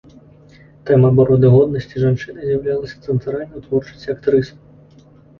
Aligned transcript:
Тэма 0.85 1.09
абароны 1.13 1.49
годнасці 1.55 2.01
жанчыны 2.03 2.45
з'яўлялася 2.45 3.01
цэнтральнай 3.11 3.59
у 3.61 3.61
творчасці 3.67 4.09
актрысы. 4.15 4.57